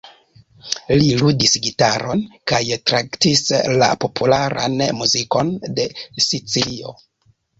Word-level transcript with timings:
Li 0.99 1.09
ludis 1.17 1.51
gitaron 1.65 2.23
kaj 2.53 2.61
traktis 2.91 3.43
la 3.83 3.91
popularan 4.05 4.81
muzikon 5.01 5.51
de 5.81 5.85
Sicilio. 6.29 6.97